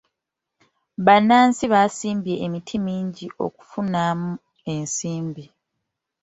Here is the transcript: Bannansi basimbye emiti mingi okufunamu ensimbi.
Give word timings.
Bannansi 1.05 1.65
basimbye 1.73 2.35
emiti 2.45 2.75
mingi 2.87 3.25
okufunamu 3.45 4.31
ensimbi. 4.73 5.45